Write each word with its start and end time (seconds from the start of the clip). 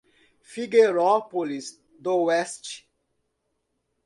Figueirópolis 0.53 1.69
d'Oeste 2.01 2.81